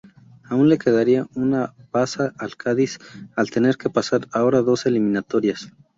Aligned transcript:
Aun 0.49 0.67
le 0.67 0.79
quedaría 0.79 1.27
una 1.35 1.75
baza 1.91 2.33
al 2.39 2.55
Cádiz 2.57 2.97
al 3.35 3.51
tener 3.51 3.77
que 3.77 3.91
pasar 3.91 4.27
ahora 4.31 4.63
dos 4.63 4.87
eliminatorias. 4.87 5.71